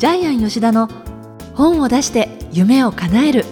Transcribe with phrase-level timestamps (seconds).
[0.00, 0.88] ジャイアン吉田の
[1.54, 3.44] 本を出して夢を叶える。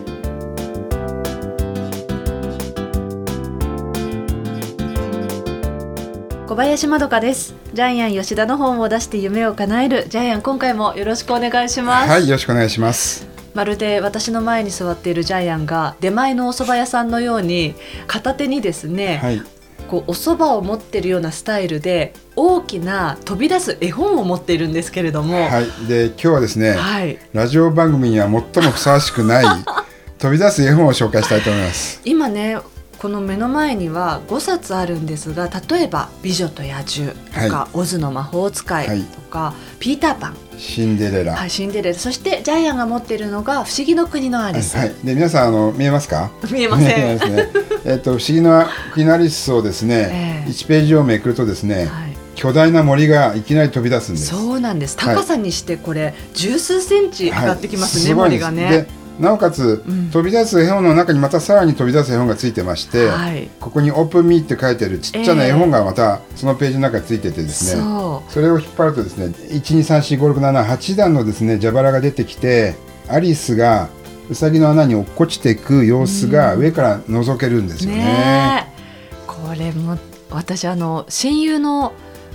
[6.47, 7.55] 小林まどかです。
[7.75, 10.07] ジャイアン吉田の本を出して夢を叶える。
[10.09, 12.09] ジャイアン今回もよろしくお願いします。
[12.09, 13.29] はいよろしくお願いします。
[13.53, 17.75] まるで私の前に座っているジャイアンが出前のお蕎麦屋さんのように
[18.07, 19.43] 片手にですね、はい
[19.89, 25.87] こうお蕎麦を持ってるようなスタイルで大きな飛び出す絵本を持っているんですけれども、はい。
[25.89, 27.19] で今日はですね、はい。
[27.33, 29.45] ラジオ番組には最もふさわしくない
[30.19, 32.01] 飛び出す絵本を紹介したいと思います。
[32.05, 32.59] 今ね
[32.99, 39.03] この目の前には5冊あるんですが例えば「美女と野獣」とかは「オズの魔法使い」はい。
[39.03, 41.37] とか「ピーターパン」シンデレラ。
[41.37, 41.99] はい、シンデレラ。
[41.99, 46.31] そしてジャイアンが持っているのが「不思議の国のアリス」はい、で皆さんあの見えますか？
[46.51, 50.51] 見えません、ねえっと不思議な国のアリスをですね、ええ。
[50.51, 52.17] 1ページをめくるとですね、はい。
[52.35, 54.27] 巨大な森がいきなり飛び出すんです。
[54.27, 54.99] そうなんです。
[54.99, 55.17] はい。
[55.17, 58.37] 高さにしてこれ十数センチ上がってきますね、はいす。
[58.37, 58.71] 森がね。
[58.71, 60.11] でなおかつ、うん。
[60.11, 63.49] 飛び出す絵本の中にまたさらに飛び出す絵本がついてまして、はい。
[63.59, 72.75] ここに「オープンミーって書いてるちっちゃな絵本がまたそのページの中についててですね、そそれを引っ張るとですね1234567段のですね蛇腹が出てきて
[73.09, 73.89] アリスが
[74.31, 78.05] ウサギの穴に落っこちていく様子が上から覗けるんですうよね。
[78.05, 78.79] ねえ。
[79.27, 79.99] これも
[80.31, 81.93] 私あの親友の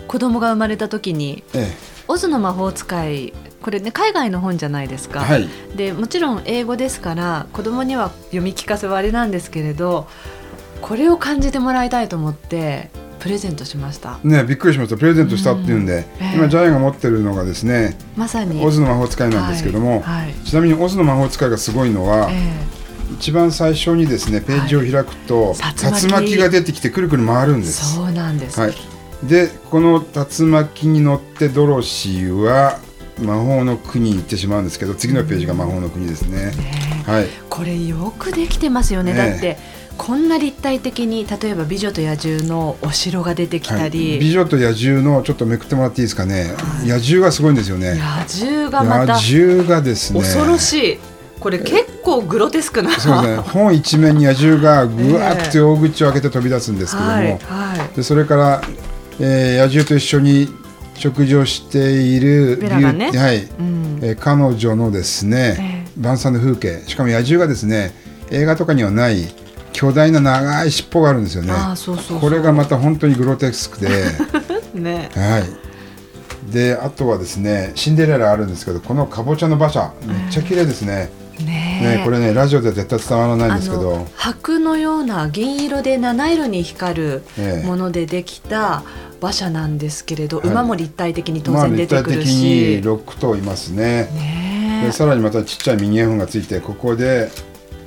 [0.08, 1.72] 子供が生まれた時にえ
[2.08, 10.08] 「オズの魔法使い」これね海外の本じゃないですか、えはい、でもちろん英語ですから子供には読み聞かせはあれなんですけれど
[10.82, 12.90] これを感じてもらいたいと思って
[13.24, 14.20] プレゼントしました。
[14.22, 14.98] ねびっくりしました。
[14.98, 16.00] プレゼントしたっていうんで、うん。
[16.00, 16.36] ええ。
[16.36, 18.64] 今ジャイアンが持ってるのがですねまさに。
[18.64, 20.26] オズの魔法使いなんですけども、はい。
[20.26, 20.34] はい。
[20.44, 22.52] ちなみにオズの魔法使いがすごいのは、え
[23.14, 25.56] 一番最初にですねページを開くと、はい。
[26.02, 27.96] 竜巻が出てきてくるくる回るんえです。
[27.96, 28.74] そうなんです、はい、
[29.24, 32.80] でこの竜巻に乗ってドロシーは
[33.20, 36.48] 魔法の国に行ってしまうんですけど次のページが魔法の国ですね。
[36.48, 36.54] ね
[37.08, 37.12] え。
[37.12, 39.18] はい、これよくできてますよね、ええ。
[39.32, 39.58] だって
[39.98, 47.96] こんな立体的に例えば「美女と野獣」のお城が出てきたはい、り、美女と野獣のちょっとめくってもらっていいですかね、野獣がすごいんですよね。
[47.96, 50.20] 野獣がまた野獣がですね。
[50.20, 51.00] 恐ろしい。
[51.40, 53.38] これ結構グロテスクな、そうですね。
[53.38, 57.36] 本一面に野獣がぐわーって大口を開けて飛び出すんですけども、はいは
[57.94, 57.96] い。
[57.96, 58.62] でそれから、
[59.20, 60.48] えー野獣と一緒に
[60.96, 63.12] 食事をしているね。
[63.12, 63.44] はい。
[63.44, 64.00] うん。
[64.02, 66.84] えー彼女のですね、晩餐の風景。
[66.88, 67.94] しかも野獣がですね
[68.32, 69.34] 映画とかにはない
[69.72, 71.52] 巨大な長い尻尾があるんですよね。
[71.52, 72.20] ああそうそうそう。
[72.20, 73.90] これがまた本当にグロテスクで。
[74.74, 75.10] ね。
[75.14, 75.64] はい。
[76.52, 83.82] であとはですねシンデレラあるんですけどこのかぼちゃの馬車めっちゃ綺麗ですね、ねねこれねラジオでは絶対伝わらないんあですけど。
[83.82, 87.68] の白のような銀色で七色に光るええ。
[87.68, 88.84] ものでできた
[89.24, 90.48] 馬車なんですけれど、はい。
[90.50, 94.10] 馬も立体的に当まあ然出てくる立体的にし、6頭いますね。
[94.14, 97.32] ねでさらにまたちっちゃいミニ絵本がついてここで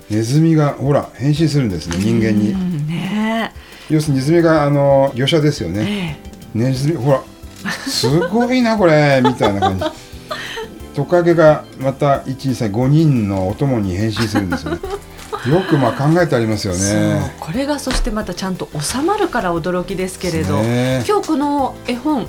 [0.09, 2.53] ネズミがほら変身するんですね人間に。
[2.53, 3.53] うんね
[3.91, 6.19] 要するにネズミがあの業者ですよね。
[6.55, 7.23] えネズミほら
[7.87, 9.85] すごいなこれ みたいな感じ。
[10.95, 14.79] トカゲがまた123人のお供に変身するんですよね
[15.49, 17.33] よくまあ考えてありますよね。
[17.39, 21.05] これがそしてまたちゃんと収まるから驚きですけれど、ね。
[21.07, 22.27] 今日この絵本を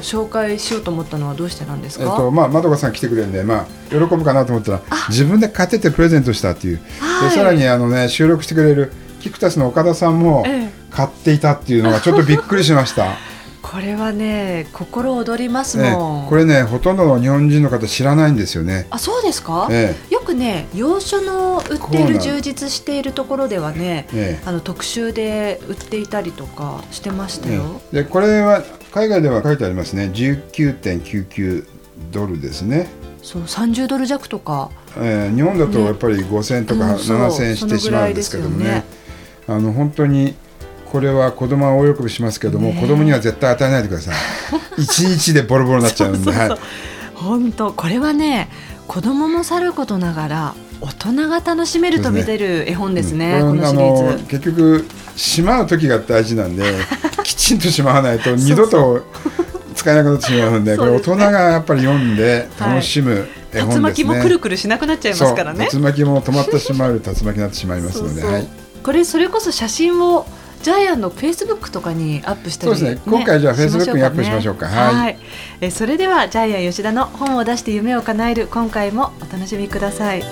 [0.00, 7.30] 紹介しようと思ったのはどうしてなんですか、えっとまあ、まどかさん来てくれるんで、まあ、喜ぶかなと思ったら自分で買っててプレゼントしたっていう、はい。
[7.30, 10.78] でさらにあの、ね、収録してくれるキクタスの岡田さんもええ。
[10.90, 13.16] 買っていたっていうのがちょっとびっくりしました。
[13.70, 18.86] これはね心躍りますねもん、これねほとんどの日本人の方知らないんですよね。
[18.90, 24.42] あそうですか、えよくね洋書の売っている充実しているところではねええ。
[24.46, 30.10] あの特集で売っていたりとかしてましたよ、えでこれは海外では書いてありますね。
[30.14, 31.66] 19.99
[32.10, 32.88] ドルですね、
[33.22, 34.70] そう30ドル弱とか。
[34.96, 35.84] えー日本だとね。
[35.84, 38.84] やっぱり5000円とかうんそう7000円してしまうんですけどもね,、
[39.46, 40.34] あの本当に
[40.90, 44.14] これは子供は大喜びしますけども、ね子供には絶対与えないでください。
[44.82, 46.32] 一日でボロボロになっちゃうんで
[47.14, 48.48] 本当これはね
[48.86, 53.56] 子供もさることながら大人が楽しめる飛び出る絵本ですねうん。
[53.58, 54.24] このシリーズ。
[54.24, 54.86] 結局
[55.16, 56.62] しまう時が大事なんで
[57.24, 59.04] きちんとしまわないと二度と
[59.74, 65.68] 使えなくなってしまうんでこれ大人がやっぱり読んで楽しむ絵本ですね、竜巻もくるくるしなくなっちゃいますからね。
[65.72, 68.48] 竜巻も止まってしまう竜巻になってしまいますのではい、
[68.82, 70.26] これそれこそ写真を
[70.62, 73.02] ジャイアンのフェイスブックとかにアップしたり、そうですね。
[73.06, 74.66] 今回じゃあ Facebook にアップしましょうか。
[74.66, 75.18] はい。
[75.60, 80.22] えそれではジャイアン吉田の本を出して夢を叶える今回もお楽しみください。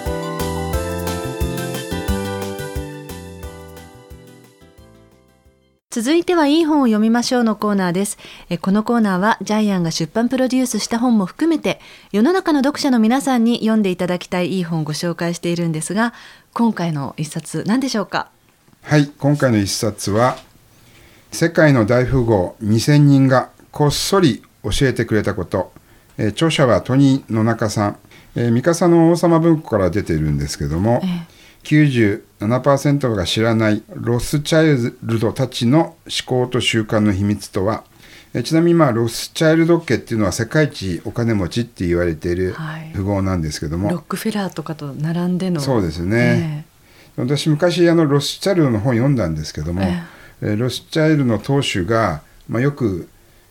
[5.91, 8.19] 続いてはいい本を読みましょうのコーナーです。
[8.51, 11.81] えこのコーナーはジャイアンが出版プロデュースした本も含めて
[12.13, 16.13] 世の中の読者の皆さんに読んでいただきたいいい本をご紹介しているんですが
[16.53, 18.36] 今回の一冊何でしょうか？
[18.89, 20.39] はい今回の一冊は
[21.33, 25.73] 「世界の大富豪2000人がこっそり教えてくれたこと」
[26.19, 27.97] えー著者はトニー野中さん、
[28.37, 31.03] えー三笠の王様文庫から出ているんですけども、
[31.65, 37.83] 97%が知らないロスチャイルドたちの思考と習慣の秘密とは、
[38.35, 42.93] えーちなみにまあロスチャイルド家っていうのは世界一お金持ちって言われているはい。
[42.95, 46.67] 富豪なんですけども、ロックフェラーとかと並んでのそうですね、
[47.17, 50.03] 私昔あのロスチャイルドの本読んだんですけども、え
[50.43, 53.09] えーロスチャイルドの当主が、まあ、よく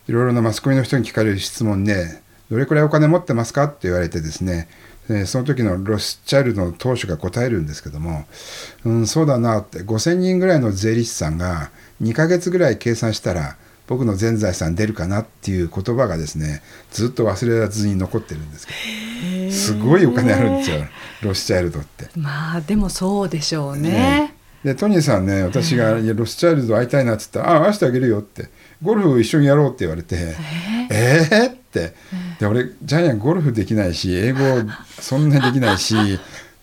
[0.08, 2.22] いろいろなマスコミの人に聞かれる質問で
[2.52, 4.68] 「どれくらいお金持ってますか?」って言われてですね、
[5.10, 8.26] えーその時のロスチャイルドの当主が答えるんですけども
[8.86, 11.72] 「うんそうだな」って5,000人ぐらいの税理士さんが
[12.04, 13.56] 2ヶ月ぐらい計算したら
[13.88, 16.62] 僕の全財産出るかなっていう言葉がですね
[16.92, 18.74] ずっと忘れらずに残ってるんですけ
[19.46, 20.78] どすごいお金あるんですよ。
[21.22, 22.10] ロスチャイルドって。
[22.16, 24.34] まあでもそうでしょうね。
[24.64, 28.50] でトニーさんね私がいや「ロスチャイルド会いたいな」っつったら「ああ会わせてあげるよ」って
[28.82, 30.36] 「ゴルフ一緒にやろう」って言われて
[30.90, 31.94] 「えー?」って。
[32.40, 34.40] で俺ジャイアンゴルフできないし英語
[35.00, 35.96] そんなにできないし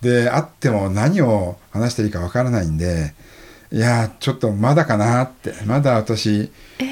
[0.00, 3.14] で会っても何を話していいかわからないんで
[3.72, 5.54] いやちょっとまだかなって。
[5.64, 6.50] まだ私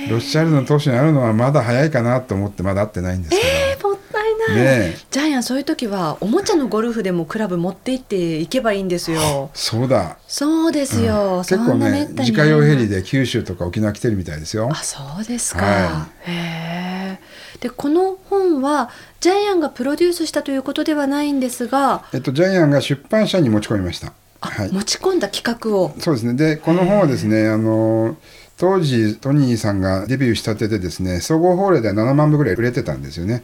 [0.08, 3.42] ロスチャイルドの当主に会うのはまだ早いかなと思ってまだ会ってないんですけど。
[3.42, 4.98] えーもったいない、ねえ。
[5.10, 9.50] ジャイアンそういう時はおもちゃのゴルフでもクラブ持って行っていけばいいんですよ。
[9.52, 10.18] そうだ。
[10.28, 14.68] そうですよ、結構そんなめね自家用ヘリで九州とか沖縄来てるみたいですよ。
[14.70, 17.20] あそうですか、はへえ
[17.60, 18.90] でこの本は
[19.20, 24.14] ジャイアンがプロデュースしたということではないんですが、えっと、ジャイアンが出版社に持ち込みました。
[24.40, 26.34] あはい、持ち込んだ企画をそうですね。
[26.34, 28.16] で、この本はですね、あの
[28.56, 33.42] 当時トニーさんがデビューしたてでですね、総合法令で7万部ぐらい売れてたんですよね。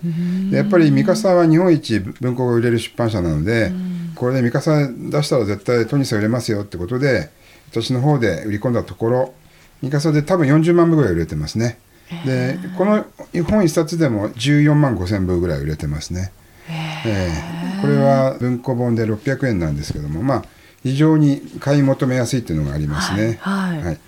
[0.50, 3.72] でやっぱり三笠は日本一文庫が売れる出版社なので、
[4.14, 7.30] これで三笠出したら絶対トニーさん売れますよってことで、
[7.70, 9.34] 私の方で売り込んだところ、
[9.82, 11.78] 三笠で多分40万部ぐらい売れてますね。
[12.24, 13.04] で、この
[13.48, 16.32] 本一冊でも14万5千部ぐらい売れてますね。
[16.68, 20.44] ええこれは文庫本で600円なんですけども、まあ、
[20.86, 23.38] 非常に買い求めやすいっていうのがありますね。
[23.40, 23.98] はいはい。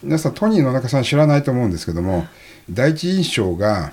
[0.00, 2.24] 皆さんトニーの中さん知らないと思うんですけども
[2.70, 3.92] 第一印象が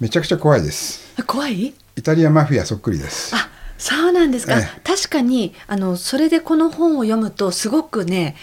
[0.00, 1.22] めちゃくちゃ怖いです。
[1.26, 1.74] 怖い？
[1.96, 3.36] イタリアマフィアそっくりです。
[3.36, 8.36] あそうなんですか、え確かにあのそれでこの本を読むとすごくね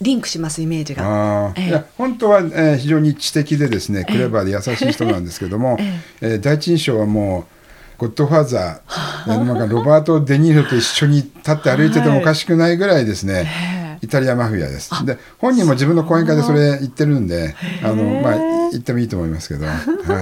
[0.00, 1.52] リンクしますイメージが。
[1.56, 1.68] ええ。
[1.68, 6.00] いや本当は、えー非常に知的でですねクレバーで優しい人なんですけども、 え。
[6.20, 7.55] えー第一印象はもう
[7.98, 14.06] ゴッドファーザー、えーなんかロバート・デ・ニーロと一緒に立って歩いててもおかしくないぐらいですね、ええ。
[14.06, 15.06] イタリアマフィアです。
[15.06, 18.38] で本人も自分の講演会でそれ言ってるんであの、まあ、
[18.70, 19.64] 言ってもいいと思いますけど。
[19.66, 19.72] は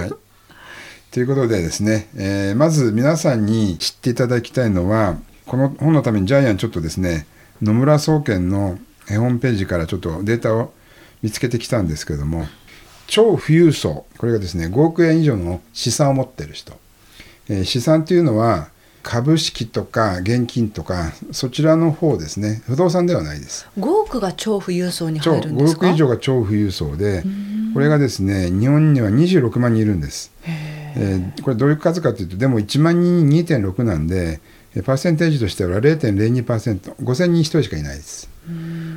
[0.05, 0.13] い。
[1.11, 7.25] ということでですね、えーまず皆さんに知っていただきたいのはこの本のためにジャイアンちょっとですね
[7.61, 8.77] 野村総研の
[9.09, 10.73] えーホームページからちょっとデータを
[11.21, 12.47] 見つけてきたんですけども
[13.07, 16.73] 超富裕層これがですね5億円以上の資産を持ってる人、
[17.49, 18.69] えー資産というのは
[19.03, 22.63] 株式とか現金とかそちらの方ですね。
[22.65, 23.67] 不動産ではないです。
[23.77, 25.87] 5億が超富裕層に超5入るんですか？
[25.87, 27.23] 億以上が超富裕層で
[27.73, 34.39] これがですね日本には26万人いるんです、えーこれどういう数かというとでも1万人に2.6なんで
[34.75, 38.27] えーパーセンテージとしては 0.02%5000 人1人しかいないです。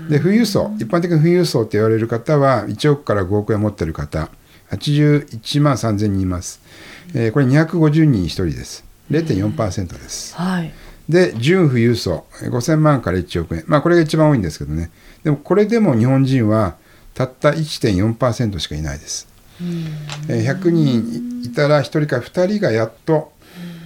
[0.09, 4.31] で富裕層一般的に富裕層って言われる方は1億から5億円持ってる方。
[4.71, 6.61] 81万3000人います、
[7.15, 8.85] えーこれ250人に1人です。
[9.11, 10.35] 0.4%です。
[10.37, 10.73] はい。
[11.09, 14.91] で純富裕層5000万から1億円まあこれが一番多いんですけどね。
[15.25, 16.77] でもこれでも日本人は
[17.15, 19.27] たった1.4%しかいないです、
[20.29, 23.33] えー100人いたら1人か2人がやっと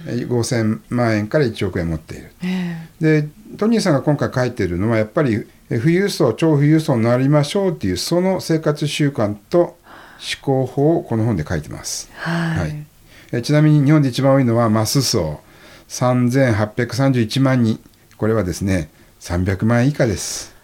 [0.05, 2.31] えー5000万円から1億円持っている。
[2.43, 3.27] えで
[3.57, 9.77] トニーさんが今回書いてるのはやっぱりえー富裕層超富裕層になりましょうっていうその生活習慣と思
[10.41, 12.09] 考法をこの本で書いてます。
[12.11, 12.85] えはい、はい
[13.33, 15.41] えーちなみに日本で一番多いのはマス層
[15.89, 17.79] 3831万人。
[18.15, 20.55] これはですね300万円以下です。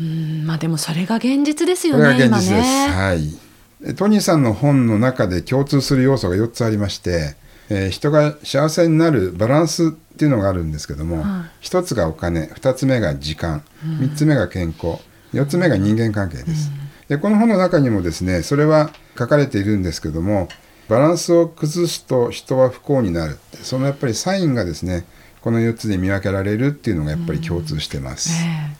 [0.00, 2.88] うんまあでもそれが現実ですよこれがね現実です、今ね。
[2.88, 3.38] はい。
[3.84, 7.34] えトニーさんの本の中で共通する要素が4つありまして、
[7.68, 15.02] えー人が幸せになるバランスっていうのがあるんですけども、は1つがお金2つ目が時間3つ目が健康
[15.34, 16.70] 4つ目が人間関係です、
[17.08, 20.48] でこの本の中にもですねそれは書かれているんですけども
[20.88, 23.58] バランスを崩すと人は不幸になるって。
[23.58, 25.04] そのやっぱりサインがですね
[25.40, 28.30] この4つで見分けられるっていうのがやっぱり共通してます、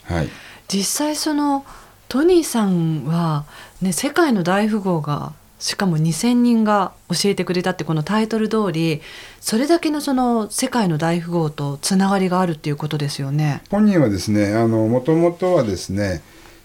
[0.08, 0.28] えはい。
[0.68, 1.64] 実際その
[2.08, 3.46] トニーさんは、
[3.80, 9.00] ね、世界の大富豪がしかも2,000人が教えてくれたってこのタイトル通り
[9.40, 13.62] それだけのその世界の大富豪とつながりがあるっていうことですよね。
[13.70, 16.20] 本人はですねあのもともとはですね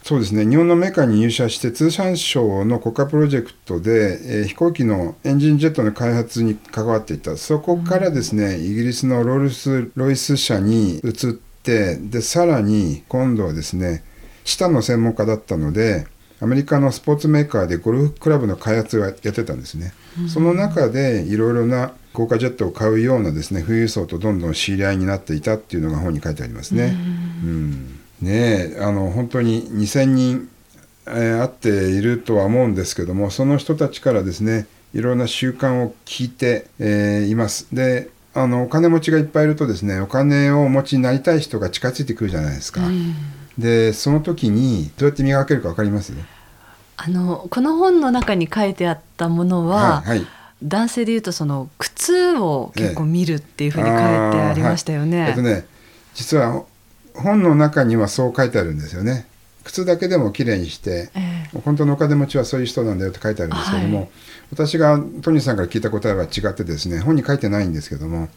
[0.07, 0.49] そうですね。
[0.49, 7.35] 日本のメーカーに入社して通産省の国家プロジェクトで、えー、飛行機のエンジンジェットの開発に関わっていた。
[7.35, 11.13] そこからですね、うん、イギリスのロールス・ロイス社に移っ
[11.61, 14.01] てでさらに今度はですね
[14.45, 16.07] チタの専門家だったので
[16.39, 26.95] アメリカのスポーツメーカーでゴルフクラブの開発をやってたんですね、うん、その中でいろいろな豪華ジェットを買うようなですね富裕層とどんどん知り合いになっていたっていうのが本に書いてありますね。
[27.43, 30.49] うん、うん、ねあの本当に2,000人、
[31.07, 37.67] えー、会っているとは思うんですけどもその人たちからですねいろんな習慣を聞いて、えー、います。
[37.73, 42.85] であのお金持ちがいっぱいいるとですねお金をお持ちになりたい人が近づいてくるじゃないですか。
[42.85, 43.15] うん
[43.57, 46.13] でその時にどうやって磨けるか分かります？
[46.95, 50.27] あのこの本の中に書いてあったものは、はいはい、
[50.61, 55.21] 男性でいうとその靴を結構見るっていうふうに書いてありましたよね。
[55.21, 55.65] はい、えっとね
[56.13, 56.65] 実は
[57.21, 59.27] 本の中にはそう書いてあるんですよね。
[59.63, 64.09] 靴だけでもきれいにして、えー、本当のお金持ちはそういう人なんだよって書いてあるんですけども、はい、
[64.51, 68.29] 私がトニーさんから聞いた答えは違ってですね本に書いてないんですけども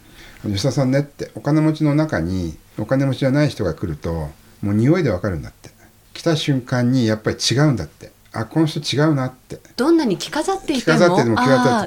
[0.43, 4.29] 吉田さんねってお金持ちの中にお金持ちじゃない人が来ると
[4.61, 5.71] もう匂いでわかるんだって。
[6.13, 8.11] 来た瞬間にやっぱり違うんだって。
[8.33, 9.59] あこの人違うなって。
[9.75, 10.99] どんなに着飾っていても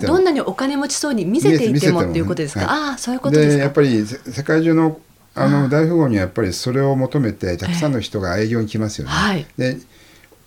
[0.03, 3.63] どんなにお金持ちそうに見せていてもっていうことですか、はい、ああそういうことですか。
[3.63, 5.01] やっぱり世界中の
[5.35, 9.79] あの大富豪にはやっぱりそれを求めてたくさんの人が営業に来ますよね、はい、で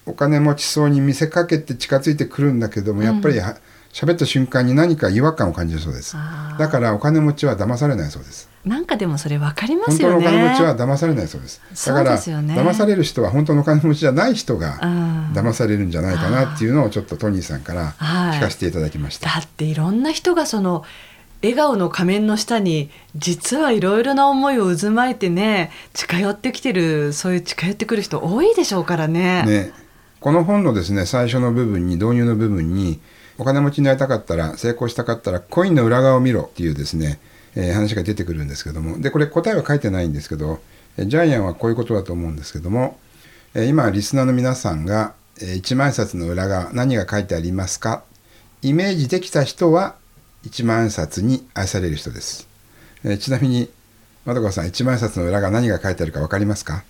[0.06, 3.56] お金持ちそうに見せかけて近づいてくるんだけどもやっぱり、うん
[3.98, 6.16] 喋った瞬間に何か違和感を感じるそうです。
[6.60, 8.48] だからお金持ちは騙されないそうです。
[8.64, 10.14] なんかでもそれ分かりますよね。
[10.14, 11.62] 本当のお金持ちは騙されないそうです。
[11.88, 12.18] だから、ね、
[12.54, 14.78] 騙される人は本当のお金持ちじゃない人が
[15.34, 20.84] 騙されるんじゃないかなっていうのをちょっとトニーさんから聞かせていただきました、はい、だっていろんな人がその
[21.42, 29.44] 笑顔の仮面の下に実はいろいろな思いを渦巻いてね近寄ってきてるそういう近寄ってくる人多いでしょうからね。
[29.46, 29.72] ね。
[30.20, 33.00] この本のですね最初の部分に導入の部分に
[33.38, 37.20] お金持ちになりたかったら成功したかったらコインの裏側を見ろっていうですね、
[37.56, 39.00] えー、話が出てくるんですけども。
[39.00, 40.60] でこれ答えは書いてないんですけど
[40.98, 42.98] ジャイアンはこういうことだと思うんですけども、
[43.54, 48.04] えー、今リスナーの皆さんが、えー、1万円札の裏側何が書いてありますか？
[48.64, 49.96] イメージできた人は
[50.46, 52.48] 1万円札に愛される人です、
[53.04, 53.70] えー、ちなみに
[54.26, 56.84] まどかさん1万円札の裏側何が書いてあるか分かりますか？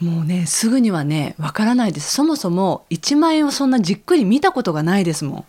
[0.00, 2.14] もうねすぐにはねわからないです。
[2.14, 5.44] そもそも1万円をそんなじっくり見たことがないですもん。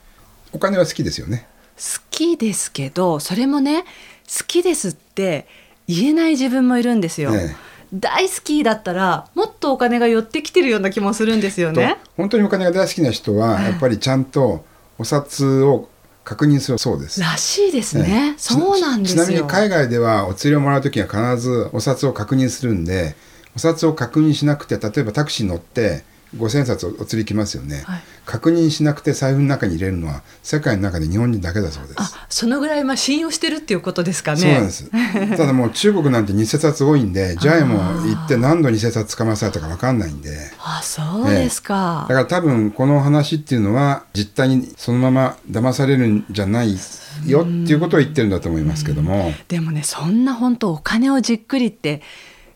[0.54, 1.46] お金は好きですよね。
[1.76, 5.48] 好きですけどそれもね好きですって
[5.88, 7.56] 言えない自分もいるんですよ、ね、
[7.94, 11.98] 大好きだったらもっとお金が寄ってきてるような気もするんですよね。
[12.18, 14.66] 本当にお金が大好きな人はやっぱりちゃんと
[14.98, 15.90] お札を
[16.30, 17.20] 確認するそうです。
[17.22, 23.16] らしいですね、ね、そうなんですちなみに海外ではお釣りをもらう時は必ずお札を確認するんで
[23.56, 26.04] お札を確認しなくて例えばタクシー乗って
[26.38, 31.96] 五千冊お釣りきますよね、はい、確認しなくて財布の中に入れるのは世界の中で日本人だけだそうです。
[31.98, 34.38] あそのぐらいまあ信用してるっていうことですかね。
[34.38, 34.90] そうなんです。
[35.38, 40.52] ただもう中国なんて偽札多いんでジャイも行って何度偽札捕まされたか分かんないんで。
[40.60, 46.78] あそうですか、だから多分この話っていうのは実態にそのまま騙されるんじゃない
[47.26, 49.34] よっていうことを言ってるんだと思いますけども。
[49.48, 52.02] でもねそんな本当お金をじっくりって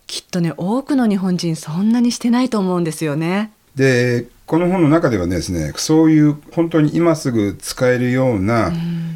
[0.07, 8.71] きっとね多くの日本人そんなにしてないと思うんですよねでこの本の中ではですねそういう本当に今すぐ使えるような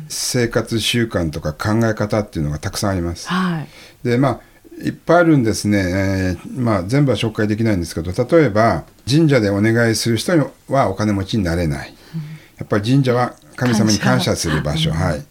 [0.08, 3.28] 生活習慣とか考え方っていうのがたくさんあります。
[3.28, 3.68] はい、
[4.04, 4.42] でまあ
[4.84, 10.34] いっぱいあるんですね、えー、まあ、全部は紹介できないんですけど例えば神社でお願いする人
[10.70, 11.96] はお金持ちになれない、
[12.58, 15.26] やっぱり神社は神様に感謝する場所、はい。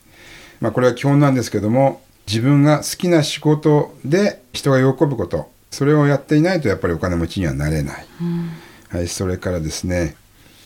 [0.61, 8.07] まあ、これは基本なんですけども自分が好きな仕事で人が喜ぶことそれをやっていないとやっぱりお金持ちにはなれない。
[8.21, 8.51] うん
[8.89, 10.17] はい、それからですね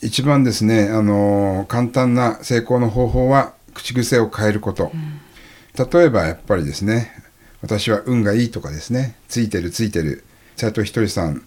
[0.03, 4.91] 一番ですねあの簡単な成功の方法は口癖を変えること、
[5.77, 7.12] 例えばやっぱりですね
[7.62, 10.25] 私は運がいいとかですねついてるついてる。
[10.57, 11.43] 斎藤ひとりさん、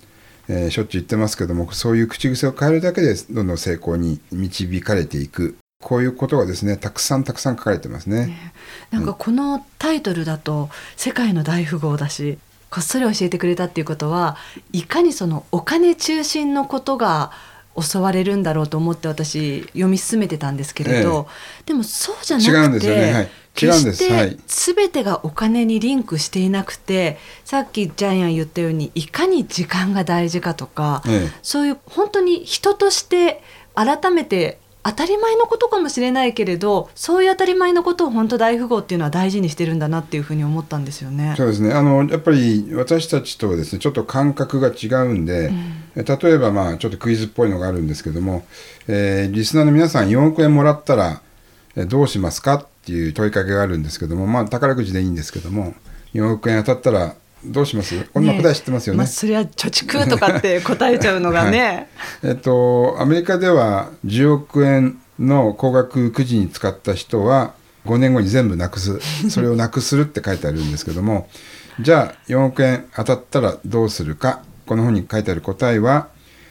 [0.48, 5.56] えー、しょっちゅう言ってますけどもそういう口癖を変えるだけでどんどん成功に導かれていく。
[5.80, 8.28] こういうことがですねたくさんたくさん書かれてますね。
[8.28, 8.54] ね
[8.90, 12.40] なんかこのタイトルだと「世界の大富豪」だし
[12.74, 14.36] こっそり教えてくれたっていうことは
[14.72, 17.32] いかにそのお金中心のことが
[17.80, 23.14] 襲われるんだろうと思って私読み進めてたんですけれど、ええ、でもそうじゃなくて、ね。
[23.14, 23.30] はい、
[23.62, 24.00] 違うんです。
[24.00, 24.30] 決はい。
[24.48, 31.30] して全てがお金にリンクしていなくて、さっきジャイアン言ったようにいかに時間が大事かとか、ええ。
[31.44, 33.44] そういう本当に人として
[33.76, 41.34] 改めて当たり前のことかもしれないけれどそういう当たり前のことを本当大富豪っていうのは大事にしてるんだなっていうふうに思ったんですよね。
[41.38, 45.52] そうですねあのやっぱり私たちとですねちょっと感覚が違うんで、
[45.96, 48.46] 例えばまあちょっとクイズっぽいのがあるんですけども、
[48.88, 51.22] えーリスナーの皆さん4億円もらったら
[51.76, 55.74] えーどうしますかっていう問いかけがあるんですけどもまあ宝くじでいいんですけども
[56.14, 58.04] 4億円当たったらどうします？
[58.14, 58.98] こんな答え知ってますよね。
[58.98, 61.90] まあ、それは貯蓄とかって答えちゃうのがね、
[62.24, 67.54] えっと、アメリカでは10億円の高額くじに使った人は
[67.86, 69.00] 5年後に全部なくす。
[69.30, 71.28] それをなくするって書いてあるんですけども
[71.80, 74.42] じゃあ4億円当たったらどうするか。
[74.66, 76.08] この本に書いてある答えは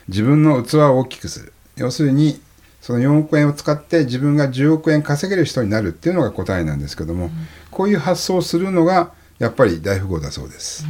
[0.09, 1.53] 自分の器を大きくする。
[1.77, 2.41] 要するに
[2.83, 7.31] その4億円を使って自分が10億円稼げる人になるっていうのが答えなんですけども、
[7.71, 10.87] こういう発想をするのがやっぱり大富豪だそうです。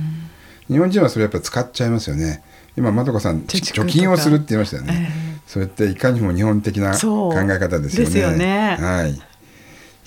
[0.69, 2.43] 日本人はそれやっぱり使っちゃいますよね。
[2.77, 5.11] 今まどかさん貯金をするって言いましたよね。
[5.11, 8.21] えそれっていかにも日本的な考え方ですよね。
[8.21, 9.15] よねはい。
[9.15, 9.21] じ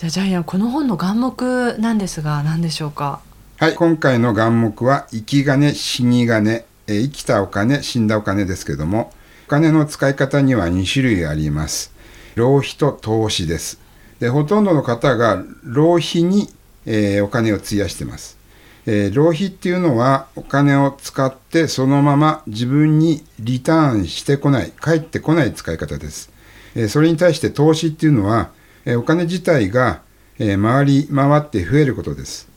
[0.04, 3.20] ゃあジャイアンこの本の眼目なんですが何でしょうか？
[3.58, 9.12] はい、今回の眼目は生き金、死に金、えー生きたお金、死んだお金ですけども、
[9.48, 11.92] お金の使い方には2種類あります。
[12.36, 13.80] 浪費と投資です。
[14.20, 16.50] で、ほとんどの方が浪費に、
[16.86, 18.38] えーお金を費やしてます。
[18.86, 26.32] えー浪費っていうのはお金を使ってそのまま自分にリターンしてこない、返ってこない使い方です。
[26.76, 28.52] えーそれに対して投資っていうのは、
[28.86, 30.02] えお金自体が、
[30.40, 32.48] え回り回って増えることです。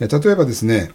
[0.00, 0.92] え例えばですね、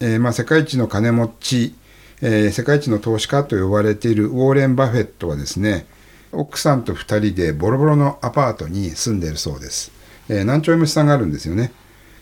[0.00, 1.74] えまあ、世界一の金持ち、
[2.20, 5.86] え世界一の投資家と呼ばれているウォーレン・バフェットはですね
[6.32, 9.92] 奥さんと2人でボロボロのアパートに住んでいるそうです、
[10.28, 11.72] え何兆円も資産があるんですよね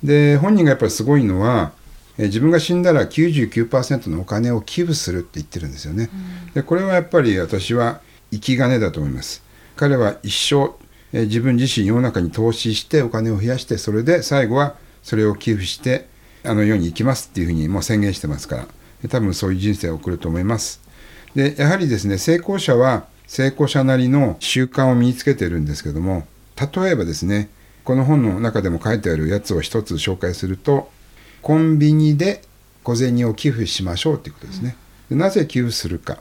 [0.02, 1.72] で本人がやっぱりすごいのは、
[2.18, 6.10] えー自分が死んだら99%のお金を寄付するって言ってるんですよね、
[6.54, 9.42] でこれはやっぱり私は生き金だと思います。
[9.76, 10.74] 彼は一生、
[11.12, 16.06] えー自分自身世の中に投資してお金を増やしてそれで最後はそれを寄付して
[16.44, 18.66] あの世に行きますっていうふうにもう宣言してますから。
[19.02, 20.80] で多分そういう人生を送ると思います。
[21.34, 26.26] でやはりですね成功者は成功者なりの習慣を身につけてるんですけども
[26.60, 27.48] 例えばですね
[27.84, 30.90] この本の中でも書いてあるやつを一つ紹介すると
[31.40, 32.42] コンビニで
[32.84, 34.76] 小銭を寄付しましょうということですね。
[35.08, 36.18] でなぜ寄付するか。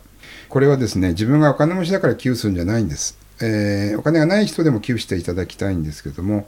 [0.49, 6.47] これはですね自分がお金持ちだから寄付するんじゃないんです、えーお金がない人でも寄付していただきたいんですけども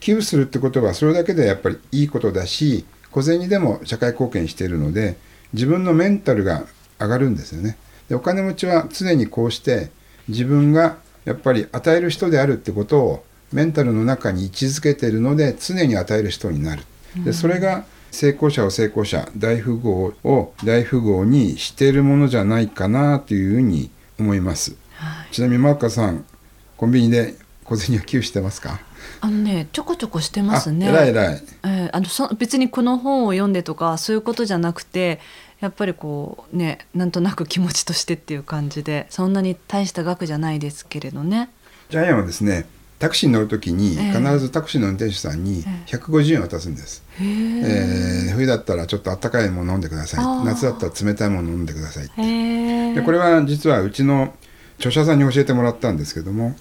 [0.00, 5.16] 寄付するってことはそれだけでやっぱりいいことだし小銭でも社会貢献しているので
[5.52, 6.64] 自分のメンタルが
[6.98, 7.76] 上がるんですよね。
[8.08, 9.90] でお金持ちは常にこうして
[10.28, 16.82] 自分がやっぱり与える人であるってことをメンタルの中に位置づけているので常に与える人になる。
[17.24, 24.76] でそれが成功者を成功者大富豪を大富豪にしているものじゃないかなというふうに思います、
[25.30, 26.24] ちなみにマーカさん
[26.76, 27.34] コンビニで
[27.64, 28.80] 小銭を寄付してますか？
[29.20, 30.88] あのねちょこちょこしてますね。
[30.88, 31.42] あ偉い偉い。
[31.64, 35.20] えーあのそ別にこの本を読んでとかそういうことじゃなくて
[35.60, 41.50] やっぱりこうねなんとなく気持ちとしてっていう感じでそんなに大した額じゃないですけれどね。
[41.90, 42.66] ジャイアンはですね
[43.02, 44.12] タクシーに乗るときにええ。
[44.12, 48.28] 必ずタクシーの運転手さんにえ150円渡すんです、へえ。
[48.30, 50.44] ー冬だったらちょっとあったかいもの飲んでください。
[50.46, 52.94] 夏だったら冷たいもの飲んでくださいえへえ。
[52.94, 54.32] でこれは実はうちの
[54.76, 56.54] 著者さんに教えてもらったんですけども。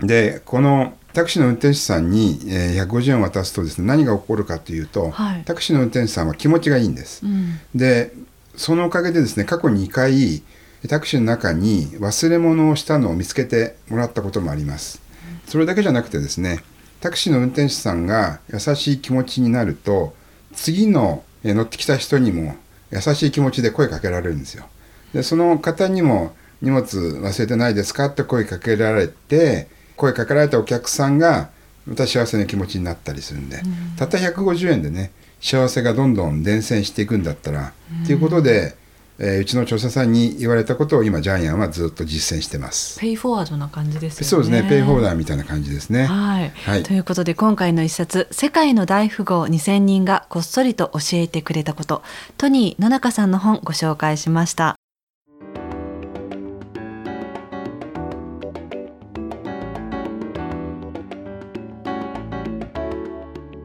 [0.00, 5.44] でこのタクシーの運転手さんに、えー150円渡すとですね何が起こるかというと、はい。
[5.44, 7.60] タクシーの運転手さんは気持ちがいいんです、うん。
[7.72, 8.12] で
[8.56, 10.42] そのおかげでですね過去2回
[10.88, 15.03] タクシーの中に忘れ物をしたのを見つけてもらったこともあります
[15.46, 16.60] それだけじゃなくてですね
[17.00, 20.14] タクシーの運転手さんが優しい気持ちになると
[20.54, 22.56] 次のえー乗ってきた人にも
[22.90, 24.66] 優しい気持ちで声かけられるんですよ。
[25.12, 28.06] でその方にも荷物忘れてないですか？
[28.06, 31.50] って声かけられて声かけられたお客さんが
[31.86, 33.60] また幸せな気持ちになったりするんで、
[33.98, 35.10] たった150円でね
[35.42, 37.74] 幸せがどんどん伝染していくんだったら、
[38.06, 38.74] ということで、
[39.18, 42.98] えーうちの著者さんに言われたことを今ジャイアンはずっと実践してます。
[43.00, 46.06] ペイフォワードな感じですよねそうですねペイホーダーみたいな感じですね。
[46.06, 52.02] はい、はいということで今回の一冊「世界の大富豪2000人がこっそりと教えてくれたこと」
[52.38, 54.76] トニー野中さんの本ご紹介しました。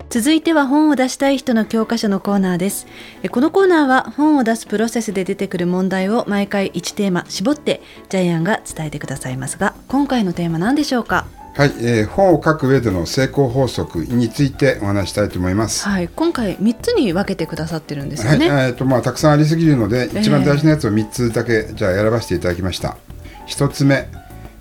[0.09, 2.87] 続いては本を出したい人の教科書のコーナーです
[3.21, 11.27] えこのコーナーは本を出すプロセスで出てくる問題を毎回1テーマ絞ってジャイアンが伝えてくださいますが今回のテーマ何でしょうか？
[11.53, 15.87] はい、えー、本を書く上での成功法則についてお話したいと思います。
[15.87, 18.49] はい、今回三つに分けてくださってるんですよね。
[18.49, 22.97] はい、えっ、とまあたくさんありすぎるので、一番大事なやつを三つだけじゃあ選ばせていただきました。
[23.45, 24.07] 一つ目、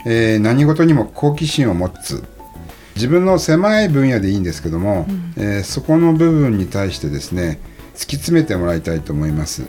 [0.05, 2.23] えー何事にも好奇心を持つ。
[2.99, 5.07] 自分の狭い分野でいいんですけども、
[5.37, 7.61] えーそこの部分に対してですね
[7.95, 9.63] 突き詰めてもらいたいと思います。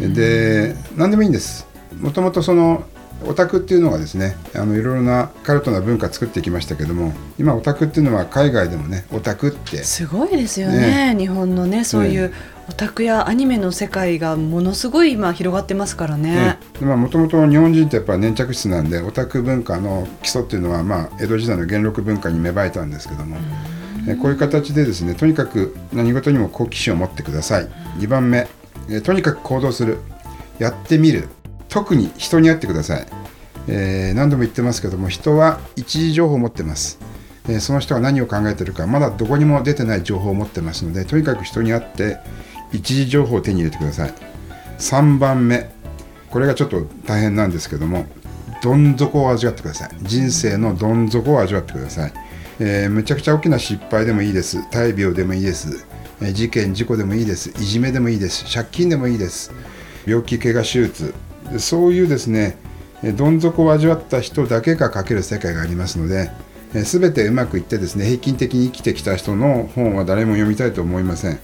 [0.00, 1.68] で何でもいいんです。
[2.00, 2.84] もともとその
[3.24, 9.78] オタクっていうのがですねあのいろいろなカルトな文化作ってきましたけども今オタクっていうのは海外でもねオタクって。
[9.84, 12.32] すごいですよね日本のねそういう
[12.68, 16.58] オタクやアニメの世界がものすごい今広がってますからね。
[16.80, 23.36] もともと日本人ってやっぱ粘着質なんでオタク文化の基礎っていうのは、まあ、江戸時代の元禄文化に芽生えたんですけども。
[24.06, 27.68] えこういう形でですねとにかく何事にも好奇心を持ってください。
[27.98, 28.46] 2番目
[28.90, 29.98] えとにかく行動する。
[30.58, 31.28] やってみる。
[31.74, 33.06] 特に人に会ってください、
[33.66, 37.00] えー何度も言ってますけども人は一時情報を持ってます。
[37.48, 42.18] えーその人が何を考えてるかまだどこにも出てない情報を持ってますのでとにかく人に会って
[42.74, 44.14] 一時情報を手に入れてください。
[44.78, 45.70] 3番目。
[46.30, 48.06] これがちょっと大変なんですけども
[48.60, 49.90] どん底を味わってください。
[50.02, 52.12] 人生のどん底を味わってください、
[52.58, 54.68] えーむちゃくちゃ大きな失敗でもいいです。
[54.70, 55.84] 大病でもいいです、
[56.20, 57.50] えー事件事故でもいいです。
[57.50, 58.52] いじめでもいいです。
[58.52, 59.52] 借金でもいいです。
[60.06, 61.14] 病気怪我手術。
[61.58, 62.56] そういうですね
[63.16, 66.30] どん底を味わった人だけが書ける世界がありますので、
[66.74, 71.38] え全てうまくいってですね平均的に生きてきた人の本は誰も読みたいと思いません。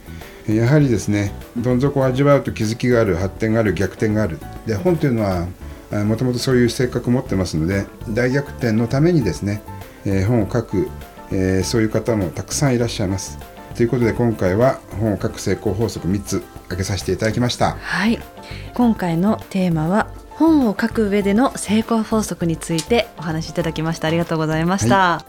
[0.56, 4.38] やはりですねどん底を味わうと気づきがある発展がある逆転がある。
[4.66, 5.46] で本というのは
[6.04, 9.62] もともとそういう性格を持ってますので大逆転のためにですね、
[10.04, 10.88] えー本を書く、
[11.32, 13.38] えーそういう方もたくさんいらっしゃいます。
[13.74, 17.76] ということで今回は本を書く成功法則3つ挙げさせていただきました。
[17.80, 18.20] はい、
[18.74, 24.08] 今回のテーマは本を書く上での成功法則についてお話しいただきました。
[24.08, 25.24] ありがとうございました、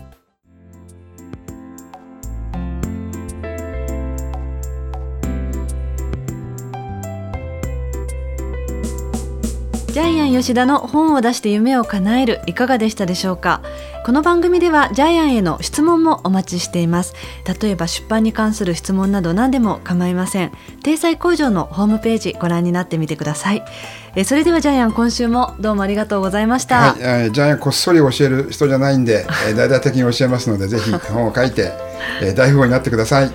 [9.91, 13.62] ジャイアン吉田の本を出して夢を叶えるいかがでしたでしょうか？
[14.06, 17.13] この番組ではジャイアンへの質問もお待ちしています。
[17.62, 20.51] 例えば出版に関する質問など何でも構いません。
[20.82, 23.65] 定裁工場のホームページご覧になってみてください。
[24.15, 31.73] えそれではジャイアン今週もどうもありがとうございました、はい、えージャイアンこっそり教える人じゃないんで、えー大々的に教えますのでぜひ本を書いて、
[32.21, 33.32] えー大富豪になってください。